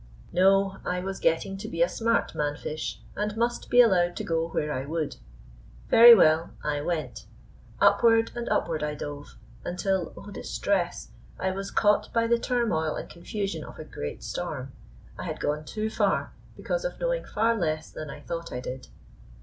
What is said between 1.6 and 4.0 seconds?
be a smart man fish, and must be